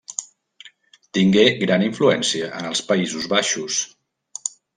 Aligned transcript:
Tingué 1.17 1.43
gran 1.63 1.85
influència 1.89 2.49
en 2.61 2.71
els 2.71 2.83
Països 2.89 3.29
Baixos. 3.37 3.79